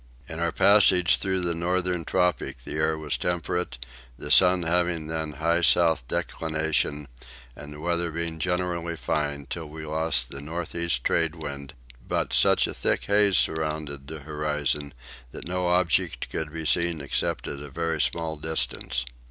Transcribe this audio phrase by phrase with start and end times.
[0.27, 3.77] In our passage through the northern tropic the air was temperate,
[4.17, 7.07] the sun having then high south declination
[7.55, 11.73] and the weather being generally fine till we lost the north east tradewind;
[12.07, 14.95] but such a thick haze surrounded the horizon
[15.31, 19.05] that no object could be seen except at a very small distance.